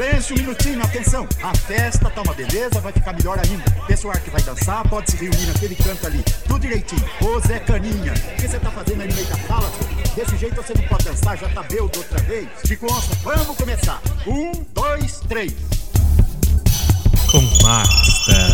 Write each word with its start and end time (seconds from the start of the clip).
Silêncio, 0.00 0.34
um 0.34 0.38
minutinho, 0.38 0.82
atenção. 0.82 1.28
A 1.42 1.54
festa 1.54 2.08
tá 2.08 2.22
uma 2.22 2.32
beleza, 2.32 2.80
vai 2.80 2.90
ficar 2.90 3.12
melhor 3.12 3.38
ainda. 3.38 3.70
Pessoal 3.86 4.14
que 4.14 4.30
vai 4.30 4.40
dançar 4.40 4.82
pode 4.88 5.10
se 5.10 5.18
reunir 5.18 5.44
naquele 5.44 5.74
canto 5.74 6.06
ali. 6.06 6.24
Tudo 6.48 6.58
direitinho. 6.58 7.04
Ô 7.20 7.38
Zé 7.40 7.58
Caninha, 7.58 8.14
o 8.14 8.36
que 8.36 8.48
você 8.48 8.58
tá 8.58 8.70
fazendo 8.70 9.02
aí 9.02 9.08
no 9.08 9.14
meio 9.14 9.26
da 9.26 9.36
sala? 9.40 9.70
Desse 10.16 10.38
jeito 10.38 10.56
você 10.56 10.72
não 10.72 10.84
pode 10.84 11.04
dançar, 11.04 11.36
já 11.36 11.46
tá 11.50 11.62
bêbado 11.64 11.98
outra 11.98 12.18
vez. 12.22 12.48
Chico 12.66 12.86
Onça, 12.86 13.14
vamos 13.22 13.54
começar. 13.54 14.00
Um, 14.26 14.64
dois, 14.72 15.20
três. 15.28 15.52
Com 17.30 17.42
Master. 17.62 18.52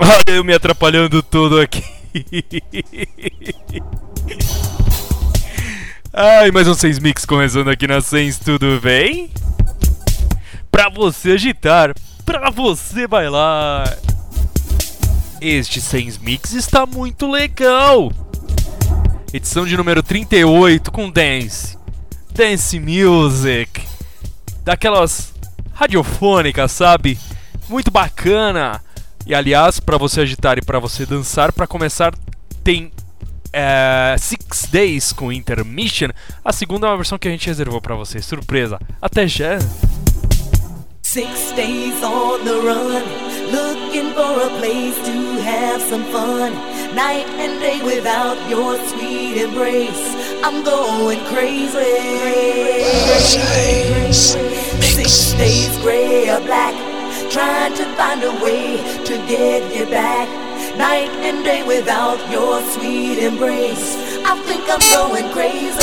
Olha 0.00 0.34
eu 0.36 0.42
me 0.42 0.52
atrapalhando 0.52 1.22
tudo 1.22 1.60
aqui. 1.60 1.84
Ai, 6.12 6.50
mais 6.50 6.66
um 6.66 6.74
6 6.74 6.98
Mix 6.98 7.24
começando 7.24 7.68
aqui 7.68 7.86
na 7.86 8.00
Sens, 8.00 8.36
tudo 8.36 8.80
bem? 8.80 9.30
Pra 10.78 10.88
você 10.88 11.32
agitar, 11.32 11.92
pra 12.24 12.50
você 12.50 13.04
bailar. 13.08 13.98
Este 15.40 15.80
6 15.80 16.18
Mix 16.18 16.52
está 16.52 16.86
muito 16.86 17.28
legal. 17.28 18.12
Edição 19.32 19.66
de 19.66 19.76
número 19.76 20.04
38 20.04 20.92
com 20.92 21.10
dance. 21.10 21.76
Dance 22.30 22.78
music. 22.78 23.82
Daquelas 24.62 25.34
radiofônicas, 25.72 26.70
sabe? 26.70 27.18
Muito 27.68 27.90
bacana. 27.90 28.80
E 29.26 29.34
aliás, 29.34 29.80
para 29.80 29.98
você 29.98 30.20
agitar 30.20 30.58
e 30.58 30.62
para 30.62 30.78
você 30.78 31.04
dançar, 31.04 31.52
para 31.52 31.66
começar 31.66 32.14
tem 32.62 32.92
é, 33.52 34.14
Six 34.16 34.68
Days 34.70 35.12
com 35.12 35.32
Intermission. 35.32 36.10
A 36.44 36.52
segunda 36.52 36.86
é 36.86 36.90
uma 36.90 36.96
versão 36.96 37.18
que 37.18 37.26
a 37.26 37.32
gente 37.32 37.48
reservou 37.48 37.80
para 37.80 37.96
você. 37.96 38.22
Surpresa. 38.22 38.78
Até 39.02 39.26
já. 39.26 39.58
Six 41.08 41.52
days 41.52 42.02
on 42.02 42.44
the 42.44 42.60
run, 42.60 43.02
looking 43.50 44.12
for 44.12 44.42
a 44.42 44.50
place 44.60 44.94
to 45.06 45.40
have 45.40 45.80
some 45.80 46.04
fun. 46.12 46.52
Night 46.94 47.26
and 47.40 47.58
day 47.62 47.80
without 47.82 48.36
your 48.50 48.76
sweet 48.88 49.40
embrace, 49.40 50.14
I'm 50.44 50.62
going 50.62 51.20
crazy. 51.32 51.94
Six 54.12 55.32
days 55.32 55.78
gray 55.78 56.28
or 56.28 56.40
black, 56.40 56.74
trying 57.32 57.72
to 57.76 57.86
find 57.96 58.22
a 58.22 58.32
way 58.44 58.76
to 59.06 59.16
get 59.26 59.74
you 59.74 59.86
back. 59.86 60.28
Night 60.76 61.08
and 61.24 61.42
day 61.42 61.62
without 61.66 62.20
your 62.30 62.60
sweet 62.72 63.18
embrace, 63.18 63.96
I 64.26 64.36
think 64.44 64.68
I'm 64.68 64.84
going 64.92 65.32
crazy. 65.32 65.78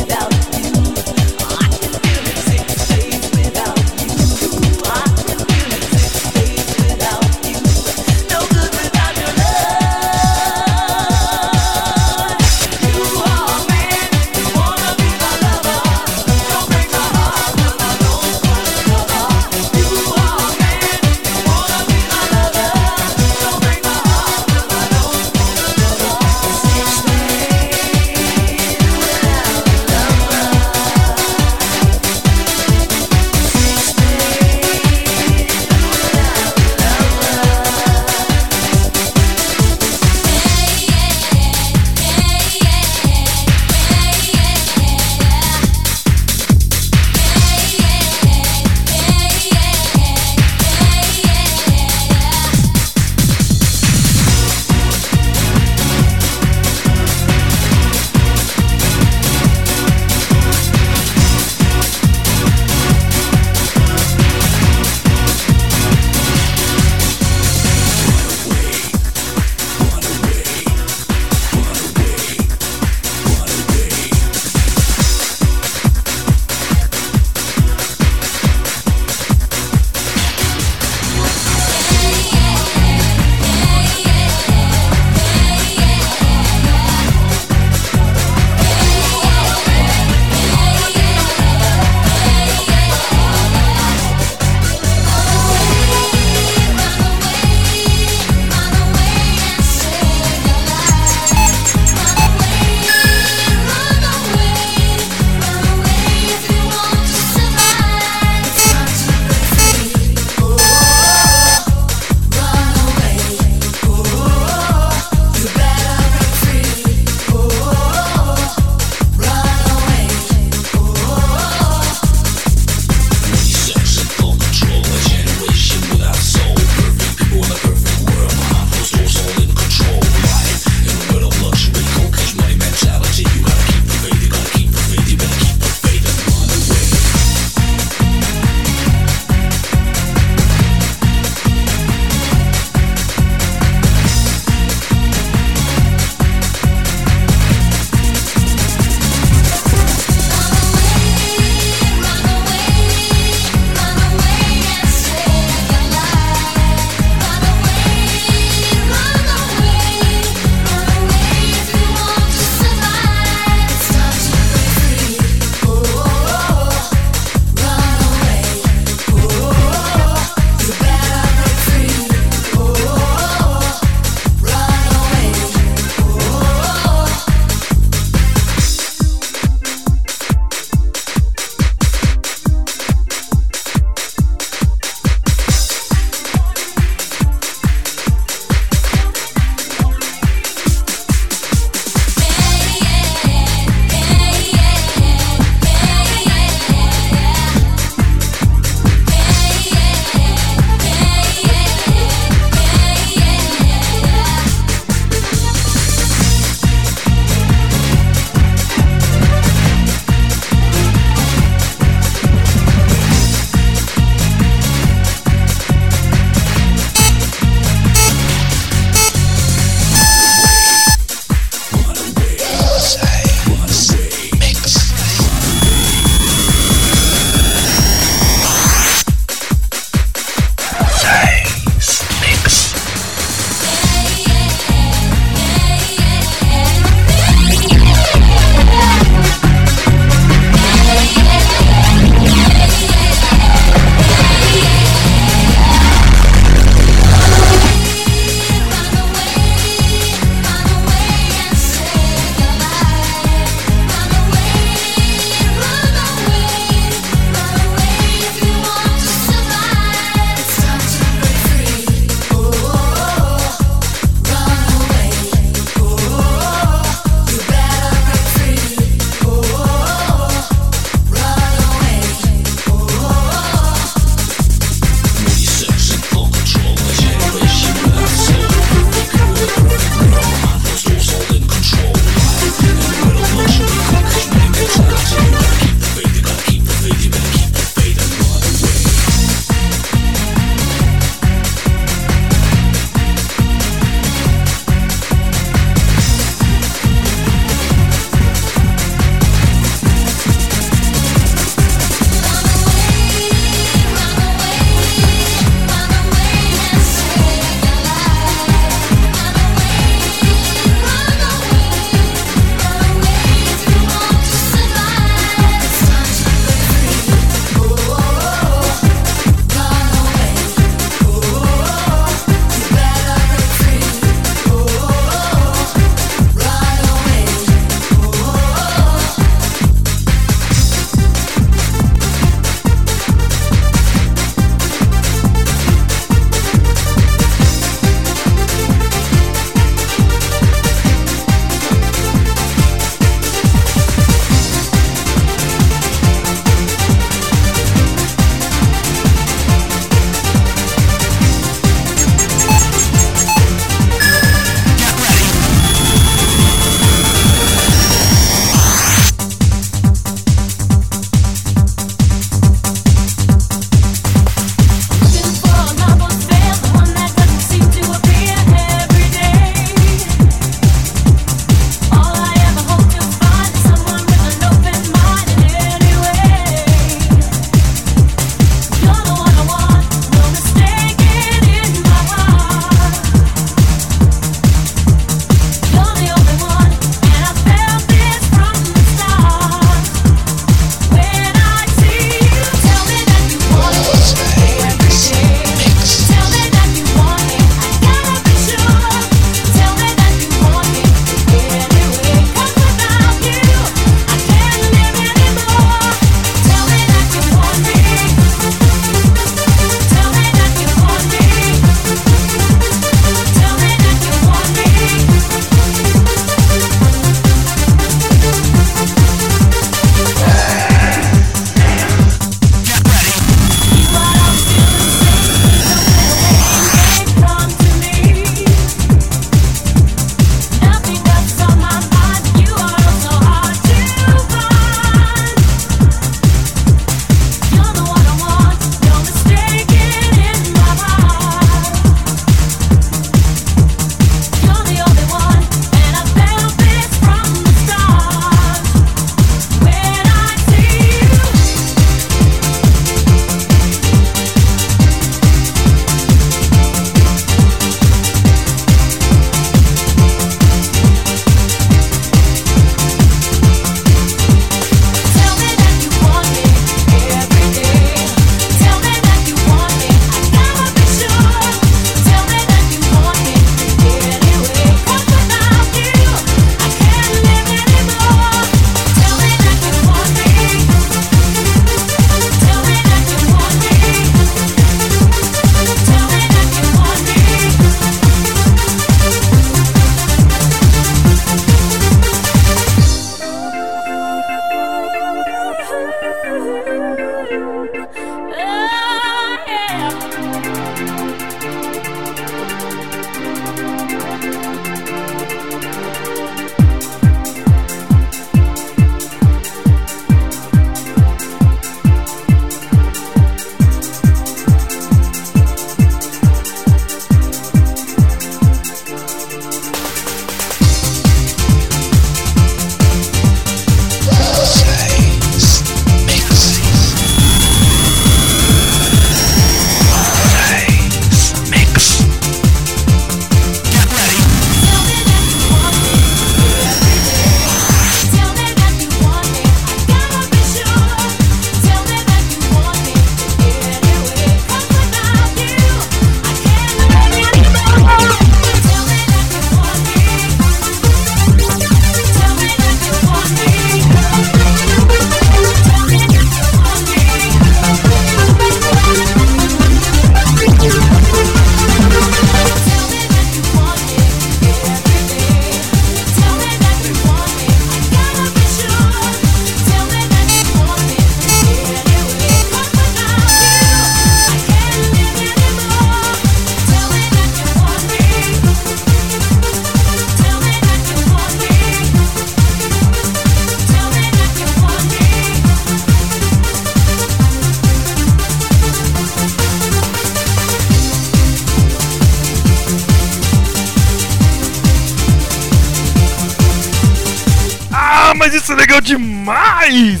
Mas 598.14 598.34
isso 598.34 598.52
é 598.52 598.56
legal 598.56 598.80
demais! 598.80 600.00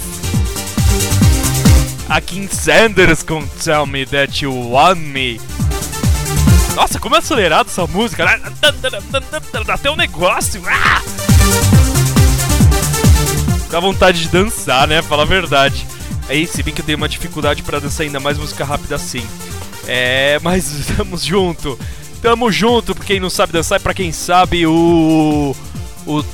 A 2.08 2.20
Kim 2.20 2.48
Sanders 2.48 3.22
com 3.22 3.46
Tell 3.46 3.86
Me 3.86 4.04
That 4.06 4.44
You 4.44 4.70
Want 4.70 4.98
Me. 4.98 5.40
Nossa, 6.74 6.98
como 6.98 7.14
é 7.14 7.18
acelerado 7.18 7.68
essa 7.68 7.86
música, 7.86 8.24
né? 8.24 8.40
Dá 9.64 9.74
até 9.74 9.90
um 9.90 9.96
negócio. 9.96 10.62
Ah! 10.66 11.02
Dá 13.70 13.78
vontade 13.78 14.22
de 14.22 14.28
dançar, 14.28 14.88
né? 14.88 15.00
Fala 15.02 15.22
a 15.22 15.26
verdade. 15.26 15.86
Aí, 16.28 16.46
se 16.46 16.62
bem 16.62 16.74
que 16.74 16.80
eu 16.80 16.84
tenho 16.84 16.98
uma 16.98 17.08
dificuldade 17.08 17.62
pra 17.62 17.78
dançar 17.78 18.04
ainda 18.04 18.18
mais 18.18 18.38
música 18.38 18.64
rápida 18.64 18.96
assim. 18.96 19.24
É, 19.86 20.38
mas 20.42 20.86
tamo 20.96 21.16
junto. 21.16 21.78
Tamo 22.20 22.50
junto, 22.50 22.94
pra 22.94 23.04
quem 23.04 23.20
não 23.20 23.30
sabe 23.30 23.52
dançar 23.52 23.78
e 23.80 23.82
pra 23.82 23.94
quem 23.94 24.12
sabe, 24.12 24.66
o. 24.66 25.54
O. 26.06 26.24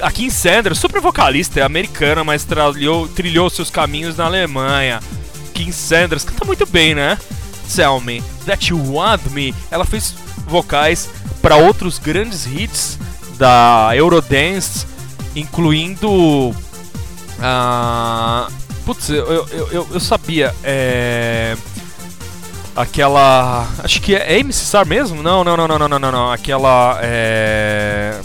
A 0.00 0.10
Kim 0.10 0.28
Sanders, 0.30 0.78
super 0.78 1.00
vocalista, 1.00 1.60
é 1.60 1.62
americana, 1.62 2.24
mas 2.24 2.44
trilhou, 2.44 3.08
trilhou 3.08 3.48
seus 3.48 3.70
caminhos 3.70 4.16
na 4.16 4.26
Alemanha. 4.26 5.00
Kim 5.52 5.70
Sanders 5.70 6.24
canta 6.24 6.44
muito 6.44 6.66
bem, 6.66 6.94
né? 6.94 7.18
Tell 7.74 8.00
Me 8.00 8.22
That 8.44 8.70
You 8.70 8.94
Want 8.94 9.22
Me. 9.30 9.54
Ela 9.70 9.84
fez 9.84 10.14
vocais 10.46 11.08
para 11.40 11.56
outros 11.56 11.98
grandes 11.98 12.46
hits 12.46 12.98
da 13.36 13.90
Eurodance, 13.94 14.86
incluindo. 15.34 16.54
Ah, 17.40 18.48
putz, 18.84 19.08
eu, 19.08 19.26
eu, 19.26 19.68
eu, 19.70 19.88
eu 19.92 20.00
sabia. 20.00 20.54
É, 20.62 21.56
aquela. 22.76 23.66
Acho 23.82 24.00
que 24.00 24.14
é, 24.14 24.34
é 24.34 24.38
MC 24.40 24.64
Star 24.64 24.86
mesmo? 24.86 25.22
Não, 25.22 25.44
não, 25.44 25.56
não, 25.56 25.68
não, 25.68 25.78
não, 25.78 25.98
não, 25.98 26.12
não. 26.12 26.32
Aquela. 26.32 26.98
É. 27.02 28.20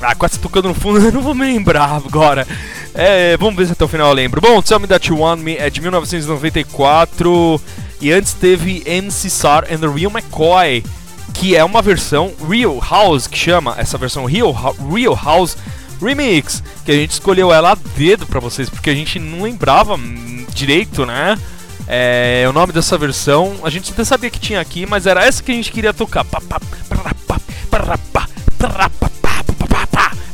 Ah, 0.00 0.14
quase 0.14 0.38
tocando 0.38 0.68
no 0.68 0.74
fundo, 0.74 0.98
eu 1.04 1.12
não 1.12 1.22
vou 1.22 1.34
me 1.34 1.44
lembrar 1.44 1.90
agora. 1.96 2.46
É, 2.94 3.36
vamos 3.36 3.56
ver 3.56 3.66
se 3.66 3.72
até 3.72 3.84
o 3.84 3.88
final 3.88 4.08
eu 4.08 4.14
lembro. 4.14 4.40
Bom, 4.40 4.60
Tell 4.62 4.80
Me 4.80 4.86
That 4.86 5.08
You 5.08 5.18
Want 5.18 5.40
Me 5.40 5.56
é 5.56 5.68
de 5.68 5.80
1994 5.80 7.60
e 8.00 8.12
antes 8.12 8.32
teve 8.34 8.82
MC 8.86 9.30
Sar 9.30 9.64
and 9.70 9.78
the 9.78 9.88
Real 9.88 10.10
McCoy, 10.10 10.84
que 11.34 11.56
é 11.56 11.64
uma 11.64 11.82
versão 11.82 12.32
Real 12.48 12.78
House, 12.80 13.26
que 13.26 13.38
chama 13.38 13.74
essa 13.78 13.98
versão 13.98 14.24
Real, 14.24 14.52
Real 14.92 15.18
House 15.22 15.56
Remix, 16.00 16.62
que 16.84 16.90
a 16.90 16.94
gente 16.94 17.12
escolheu 17.12 17.52
ela 17.52 17.72
a 17.72 17.74
dedo 17.96 18.26
pra 18.26 18.40
vocês, 18.40 18.68
porque 18.68 18.90
a 18.90 18.94
gente 18.94 19.18
não 19.18 19.42
lembrava 19.42 19.98
direito, 20.54 21.06
né? 21.06 21.38
É, 21.88 22.44
o 22.48 22.52
nome 22.52 22.72
dessa 22.72 22.98
versão, 22.98 23.58
a 23.62 23.70
gente 23.70 23.92
até 23.92 24.04
sabia 24.04 24.28
que 24.28 24.40
tinha 24.40 24.60
aqui, 24.60 24.84
mas 24.86 25.06
era 25.06 25.24
essa 25.24 25.42
que 25.42 25.52
a 25.52 25.54
gente 25.54 25.70
queria 25.70 25.94
tocar. 25.94 26.24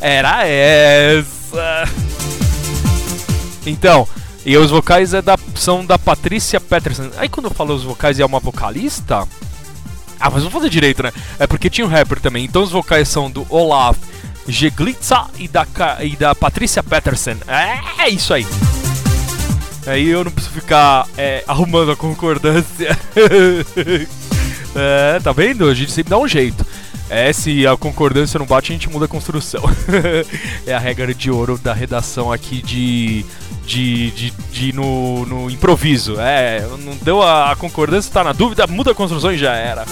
Era 0.02 0.44
essa. 0.44 1.88
Então, 3.64 4.08
e 4.44 4.56
os 4.56 4.68
vocais 4.68 5.14
é 5.14 5.22
da, 5.22 5.38
são 5.54 5.86
da 5.86 5.96
Patrícia 5.96 6.60
Peterson. 6.60 7.10
Aí 7.16 7.28
quando 7.28 7.46
eu 7.46 7.54
falo 7.54 7.72
os 7.72 7.84
vocais 7.84 8.18
é 8.18 8.26
uma 8.26 8.40
vocalista. 8.40 9.28
Ah, 10.18 10.28
mas 10.28 10.42
vamos 10.42 10.52
fazer 10.52 10.68
direito, 10.68 11.04
né? 11.04 11.12
É 11.38 11.46
porque 11.46 11.70
tinha 11.70 11.86
um 11.86 11.90
rapper 11.90 12.18
também. 12.18 12.44
Então 12.44 12.64
os 12.64 12.72
vocais 12.72 13.08
são 13.08 13.30
do 13.30 13.46
Olaf 13.48 13.96
Jeglitza 14.48 15.26
e 15.38 15.46
da, 15.46 15.64
e 16.00 16.16
da 16.16 16.34
Patrícia 16.34 16.82
Peterson. 16.82 17.36
É, 17.46 18.02
é 18.02 18.08
isso 18.08 18.34
aí. 18.34 18.46
Aí 19.86 20.08
eu 20.08 20.24
não 20.24 20.32
preciso 20.32 20.54
ficar 20.54 21.06
é, 21.16 21.44
arrumando 21.46 21.92
a 21.92 21.96
concordância. 21.96 22.98
é, 24.74 25.20
tá 25.20 25.30
vendo? 25.30 25.68
A 25.68 25.74
gente 25.74 25.92
sempre 25.92 26.10
dá 26.10 26.18
um 26.18 26.26
jeito. 26.26 26.66
É, 27.14 27.30
se 27.30 27.66
a 27.66 27.76
concordância 27.76 28.38
não 28.38 28.46
bate, 28.46 28.72
a 28.72 28.74
gente 28.74 28.88
muda 28.88 29.04
a 29.04 29.08
construção. 29.08 29.62
é 30.66 30.72
a 30.72 30.78
regra 30.78 31.14
de 31.14 31.30
ouro 31.30 31.58
da 31.58 31.74
redação 31.74 32.32
aqui 32.32 32.62
de. 32.62 33.22
de. 33.66 34.10
de, 34.12 34.30
de 34.50 34.72
no, 34.72 35.26
no, 35.26 35.50
improviso. 35.50 36.18
É, 36.18 36.66
não 36.82 36.96
deu 37.02 37.20
a, 37.20 37.52
a 37.52 37.56
concordância, 37.56 38.10
tá 38.10 38.24
na 38.24 38.32
dúvida, 38.32 38.66
muda 38.66 38.92
a 38.92 38.94
construção 38.94 39.30
e 39.30 39.36
já 39.36 39.52
era. 39.52 39.84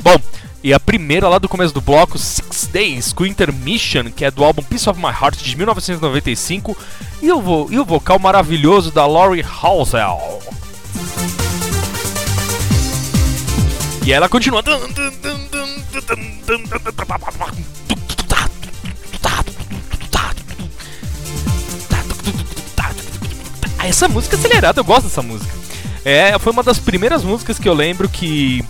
Bom, 0.00 0.16
e 0.64 0.72
a 0.72 0.80
primeira 0.80 1.28
lá 1.28 1.38
do 1.38 1.50
começo 1.50 1.74
do 1.74 1.82
bloco, 1.82 2.18
Six 2.18 2.70
Days, 2.72 3.12
com 3.12 3.26
Intermission, 3.26 4.04
que 4.04 4.24
é 4.24 4.30
do 4.30 4.42
álbum 4.42 4.62
Piece 4.62 4.88
of 4.88 4.98
My 4.98 5.10
Heart 5.10 5.42
de 5.42 5.54
1995, 5.54 6.74
e 7.20 7.30
o, 7.30 7.68
e 7.70 7.78
o 7.78 7.84
vocal 7.84 8.18
maravilhoso 8.18 8.90
da 8.90 9.04
Laurie 9.04 9.44
Halsell. 9.44 10.40
E 14.06 14.12
ela 14.14 14.30
continua. 14.30 14.62
Essa 23.86 24.08
música 24.08 24.36
é 24.36 24.38
acelerada, 24.38 24.80
eu 24.80 24.84
gosto 24.84 25.04
dessa 25.04 25.22
música. 25.22 25.54
É, 26.04 26.38
foi 26.38 26.52
uma 26.52 26.62
das 26.62 26.78
primeiras 26.78 27.22
músicas 27.22 27.58
que 27.58 27.68
eu 27.68 27.74
lembro 27.74 28.08
que 28.08 28.64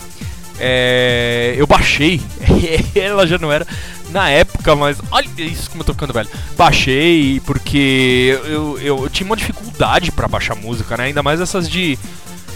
é, 0.58 1.54
eu 1.56 1.66
baixei. 1.66 2.20
Ela 2.94 3.26
já 3.26 3.38
não 3.38 3.50
era 3.50 3.66
na 4.10 4.28
época, 4.28 4.76
mas 4.76 4.98
olha 5.10 5.28
isso 5.38 5.70
como 5.70 5.82
eu 5.82 5.86
tô 5.86 5.92
ficando 5.94 6.12
velho. 6.12 6.28
Baixei 6.56 7.40
porque 7.40 8.38
eu, 8.44 8.78
eu, 8.78 8.98
eu 9.00 9.10
tinha 9.10 9.26
uma 9.26 9.36
dificuldade 9.36 10.12
para 10.12 10.28
baixar 10.28 10.54
música, 10.54 10.96
né? 10.96 11.04
Ainda 11.04 11.22
mais 11.22 11.40
essas 11.40 11.68
de. 11.68 11.98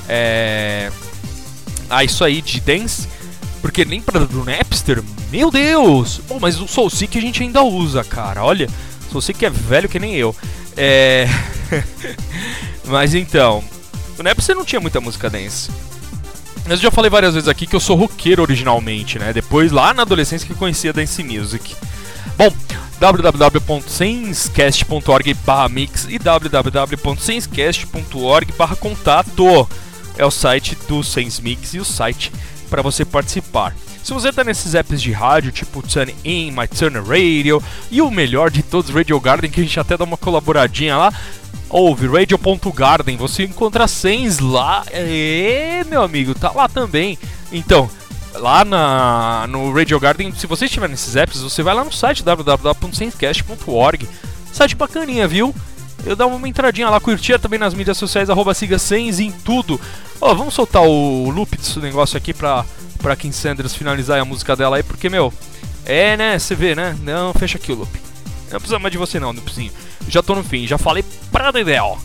É... 0.08 0.90
Ah, 1.88 2.04
isso 2.04 2.22
aí 2.22 2.40
de 2.40 2.60
dance. 2.60 3.08
Porque 3.60 3.84
nem 3.84 4.00
pra 4.00 4.20
do 4.20 4.44
Napster, 4.44 5.02
meu 5.30 5.50
Deus! 5.50 6.20
Bom, 6.28 6.38
mas 6.40 6.60
o 6.60 6.66
SoulSeek 6.66 7.18
a 7.18 7.20
gente 7.20 7.42
ainda 7.42 7.62
usa, 7.62 8.02
cara. 8.02 8.42
Olha, 8.42 8.68
SoulSeek 9.10 9.44
é 9.44 9.50
velho 9.50 9.88
que 9.88 9.98
nem 9.98 10.14
eu. 10.14 10.34
É. 10.76 11.28
mas 12.86 13.14
então, 13.14 13.62
o 14.18 14.22
Napster 14.22 14.56
não 14.56 14.64
tinha 14.64 14.80
muita 14.80 15.00
música 15.00 15.28
dance. 15.28 15.70
Mas 16.64 16.78
eu 16.78 16.84
já 16.84 16.90
falei 16.90 17.10
várias 17.10 17.34
vezes 17.34 17.48
aqui 17.48 17.66
que 17.66 17.74
eu 17.74 17.80
sou 17.80 17.96
roqueiro 17.96 18.42
originalmente, 18.42 19.18
né? 19.18 19.32
Depois, 19.32 19.72
lá 19.72 19.92
na 19.92 20.02
adolescência, 20.02 20.46
que 20.46 20.54
conhecia 20.54 20.92
Dance 20.92 21.20
Music. 21.22 21.74
Bom, 22.36 22.52
www.senscast.org 23.00 25.36
mix 25.70 26.06
e 26.08 26.18
www.senscast.org 26.18 28.52
contato 28.78 29.68
é 30.18 30.24
o 30.24 30.30
site 30.30 30.76
do 30.86 31.02
Sense 31.02 31.42
Mix 31.42 31.74
e 31.74 31.78
o 31.78 31.84
site 31.84 32.30
para 32.70 32.80
você 32.80 33.04
participar. 33.04 33.74
Se 34.02 34.14
você 34.14 34.32
tá 34.32 34.42
nesses 34.42 34.74
apps 34.74 35.02
de 35.02 35.12
rádio, 35.12 35.52
tipo 35.52 35.82
Turn 35.82 36.14
In, 36.24 36.52
My 36.52 36.66
Turn 36.66 36.98
Radio 37.06 37.62
e 37.90 38.00
o 38.00 38.10
melhor 38.10 38.50
de 38.50 38.62
todos, 38.62 38.90
Radio 38.90 39.20
Garden, 39.20 39.50
que 39.50 39.60
a 39.60 39.64
gente 39.64 39.78
até 39.78 39.96
dá 39.96 40.04
uma 40.04 40.16
colaboradinha 40.16 40.96
lá, 40.96 41.12
ouve 41.68 42.06
radio.garden, 42.06 43.16
você 43.16 43.44
encontra 43.44 43.86
Sens 43.86 44.38
lá. 44.38 44.84
E 44.94 45.84
meu 45.88 46.02
amigo, 46.02 46.34
tá 46.34 46.50
lá 46.50 46.68
também. 46.68 47.18
Então, 47.52 47.90
lá 48.34 48.64
na, 48.64 49.46
no 49.48 49.72
Radio 49.72 50.00
Garden, 50.00 50.32
se 50.32 50.46
você 50.46 50.64
estiver 50.64 50.88
nesses 50.88 51.16
apps, 51.16 51.42
você 51.42 51.62
vai 51.62 51.74
lá 51.74 51.84
no 51.84 51.92
site 51.92 52.22
www.senscast.org. 52.22 54.08
Site 54.52 54.74
bacaninha, 54.74 55.28
viu? 55.28 55.54
Eu 56.04 56.16
dava 56.16 56.34
uma 56.34 56.48
entradinha 56.48 56.88
lá, 56.88 56.98
curtia 57.00 57.38
também 57.38 57.58
nas 57.58 57.74
mídias 57.74 57.98
sociais, 57.98 58.30
arroba 58.30 58.54
siga 58.54 58.78
Sens 58.78 59.20
em 59.20 59.30
tudo. 59.30 59.80
Ó, 60.20 60.34
vamos 60.34 60.54
soltar 60.54 60.82
o 60.82 61.30
loop 61.30 61.56
desse 61.56 61.78
negócio 61.78 62.16
aqui 62.16 62.32
pra, 62.32 62.64
pra 62.98 63.16
Kim 63.16 63.32
Sanders 63.32 63.74
finalizar 63.74 64.20
a 64.20 64.24
música 64.24 64.56
dela 64.56 64.76
aí, 64.76 64.82
porque, 64.82 65.08
meu, 65.08 65.32
é, 65.84 66.16
né, 66.16 66.38
você 66.38 66.54
vê, 66.54 66.74
né? 66.74 66.96
Não, 67.02 67.32
fecha 67.34 67.58
aqui 67.58 67.72
o 67.72 67.76
loop. 67.76 68.00
Não 68.50 68.58
precisa 68.58 68.78
mais 68.78 68.92
de 68.92 68.98
você 68.98 69.20
não, 69.20 69.32
Nupzinho. 69.32 69.72
Já 70.08 70.22
tô 70.22 70.34
no 70.34 70.42
fim, 70.42 70.66
já 70.66 70.78
falei 70.78 71.04
pra 71.30 71.50
Dedéu. 71.50 71.98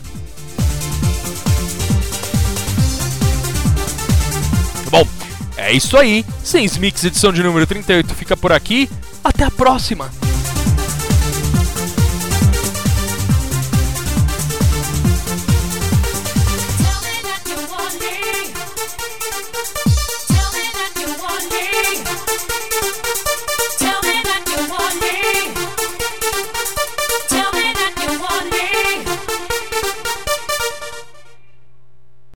Bom, 4.89 5.07
é 5.57 5.73
isso 5.73 5.97
aí. 5.97 6.25
Sense 6.43 6.79
Mix 6.79 7.03
edição 7.03 7.33
de 7.33 7.41
número 7.41 7.65
38 7.65 8.13
fica 8.13 8.37
por 8.37 8.51
aqui. 8.51 8.89
Até 9.23 9.43
a 9.43 9.51
próxima. 9.51 10.11